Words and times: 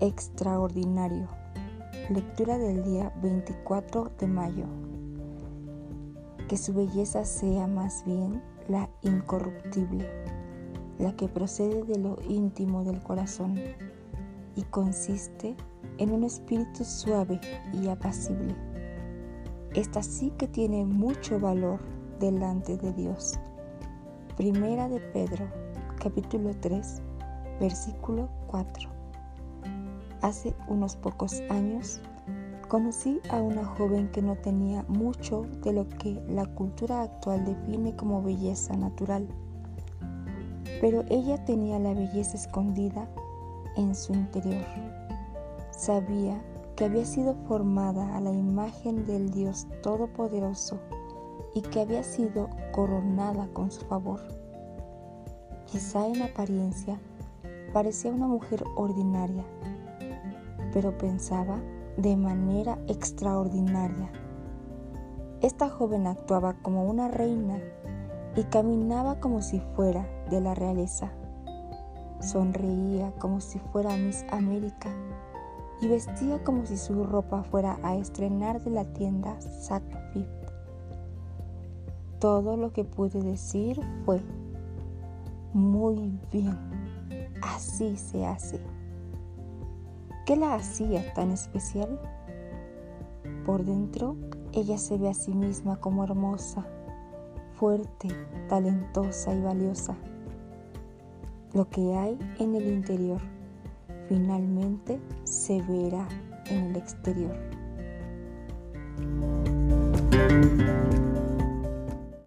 extraordinario. 0.00 1.28
Lectura 2.10 2.56
del 2.58 2.84
día 2.84 3.12
24 3.22 4.12
de 4.18 4.26
mayo. 4.26 4.64
Que 6.48 6.56
su 6.56 6.72
belleza 6.72 7.24
sea 7.24 7.66
más 7.66 8.04
bien 8.06 8.42
la 8.68 8.88
incorruptible, 9.02 10.08
la 10.98 11.14
que 11.16 11.28
procede 11.28 11.82
de 11.82 11.98
lo 11.98 12.16
íntimo 12.28 12.84
del 12.84 13.02
corazón 13.02 13.58
y 14.54 14.62
consiste 14.62 15.56
en 15.98 16.12
un 16.12 16.24
espíritu 16.24 16.84
suave 16.84 17.40
y 17.72 17.88
apacible. 17.88 18.54
Esta 19.74 20.02
sí 20.02 20.32
que 20.38 20.48
tiene 20.48 20.84
mucho 20.84 21.38
valor 21.38 21.80
delante 22.18 22.76
de 22.76 22.92
Dios. 22.92 23.38
Primera 24.36 24.88
de 24.88 25.00
Pedro, 25.00 25.46
capítulo 26.00 26.54
3, 26.60 27.02
versículo 27.60 28.28
4. 28.46 28.97
Hace 30.22 30.54
unos 30.66 30.96
pocos 30.96 31.40
años 31.48 32.00
conocí 32.68 33.20
a 33.30 33.40
una 33.40 33.64
joven 33.64 34.08
que 34.10 34.20
no 34.20 34.36
tenía 34.36 34.84
mucho 34.88 35.46
de 35.62 35.72
lo 35.72 35.88
que 35.88 36.20
la 36.28 36.44
cultura 36.44 37.02
actual 37.02 37.44
define 37.44 37.94
como 37.96 38.22
belleza 38.22 38.76
natural, 38.76 39.28
pero 40.80 41.04
ella 41.08 41.44
tenía 41.44 41.78
la 41.78 41.94
belleza 41.94 42.36
escondida 42.36 43.08
en 43.76 43.94
su 43.94 44.12
interior. 44.12 44.66
Sabía 45.70 46.42
que 46.74 46.84
había 46.84 47.04
sido 47.04 47.34
formada 47.46 48.16
a 48.16 48.20
la 48.20 48.32
imagen 48.32 49.06
del 49.06 49.30
Dios 49.30 49.66
Todopoderoso 49.82 50.78
y 51.54 51.62
que 51.62 51.80
había 51.80 52.02
sido 52.02 52.50
coronada 52.72 53.48
con 53.52 53.70
su 53.70 53.84
favor. 53.86 54.20
Quizá 55.66 56.06
en 56.06 56.22
apariencia 56.22 57.00
parecía 57.72 58.12
una 58.12 58.26
mujer 58.26 58.64
ordinaria, 58.76 59.44
pero 60.78 60.96
pensaba 60.96 61.60
de 61.96 62.16
manera 62.16 62.78
extraordinaria. 62.86 64.12
Esta 65.42 65.68
joven 65.68 66.06
actuaba 66.06 66.54
como 66.62 66.84
una 66.84 67.08
reina 67.08 67.58
y 68.36 68.44
caminaba 68.44 69.18
como 69.18 69.42
si 69.42 69.58
fuera 69.74 70.06
de 70.30 70.40
la 70.40 70.54
realeza. 70.54 71.10
Sonreía 72.20 73.10
como 73.18 73.40
si 73.40 73.58
fuera 73.58 73.96
Miss 73.96 74.24
América 74.30 74.90
y 75.80 75.88
vestía 75.88 76.44
como 76.44 76.64
si 76.64 76.76
su 76.76 77.02
ropa 77.02 77.42
fuera 77.42 77.80
a 77.82 77.96
estrenar 77.96 78.62
de 78.62 78.70
la 78.70 78.84
tienda 78.84 79.40
Saks 79.40 79.98
Todo 82.20 82.56
lo 82.56 82.72
que 82.72 82.84
pude 82.84 83.20
decir 83.20 83.80
fue, 84.04 84.22
muy 85.52 86.20
bien, 86.30 86.56
así 87.42 87.96
se 87.96 88.24
hace. 88.24 88.77
¿Qué 90.28 90.36
la 90.36 90.56
hacía 90.56 91.14
tan 91.14 91.30
especial? 91.30 91.98
Por 93.46 93.64
dentro, 93.64 94.14
ella 94.52 94.76
se 94.76 94.98
ve 94.98 95.08
a 95.08 95.14
sí 95.14 95.32
misma 95.32 95.80
como 95.80 96.04
hermosa, 96.04 96.66
fuerte, 97.54 98.08
talentosa 98.46 99.34
y 99.34 99.40
valiosa. 99.40 99.96
Lo 101.54 101.70
que 101.70 101.94
hay 101.94 102.18
en 102.40 102.56
el 102.56 102.68
interior 102.68 103.22
finalmente 104.06 105.00
se 105.24 105.62
verá 105.62 106.06
en 106.50 106.64
el 106.66 106.76
exterior. 106.76 107.34